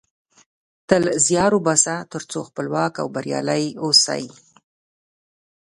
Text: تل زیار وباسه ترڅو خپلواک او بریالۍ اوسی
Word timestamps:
تل 0.87 1.03
زیار 1.25 1.51
وباسه 1.55 1.95
ترڅو 2.11 2.39
خپلواک 2.47 2.93
او 3.01 3.07
بریالۍ 3.15 3.65
اوسی 3.83 4.23